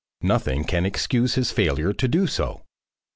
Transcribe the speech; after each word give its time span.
Nothing 0.23 0.63
can 0.63 0.83
excuse 0.83 1.35
his 1.35 1.51
failure 1.51 1.93
to 1.93 2.07
do 2.07 2.25
so. 2.25 2.63